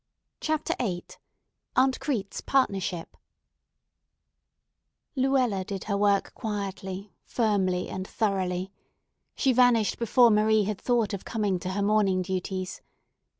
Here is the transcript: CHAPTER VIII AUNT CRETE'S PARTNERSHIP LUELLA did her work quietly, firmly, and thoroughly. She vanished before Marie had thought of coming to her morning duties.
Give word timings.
CHAPTER 0.39 0.73
VIII 0.79 1.05
AUNT 1.75 1.99
CRETE'S 1.99 2.41
PARTNERSHIP 2.41 3.15
LUELLA 5.15 5.63
did 5.63 5.83
her 5.83 5.95
work 5.95 6.33
quietly, 6.33 7.13
firmly, 7.23 7.87
and 7.87 8.07
thoroughly. 8.07 8.71
She 9.35 9.53
vanished 9.53 9.99
before 9.99 10.31
Marie 10.31 10.63
had 10.63 10.81
thought 10.81 11.13
of 11.13 11.23
coming 11.23 11.59
to 11.59 11.73
her 11.73 11.83
morning 11.83 12.23
duties. 12.23 12.81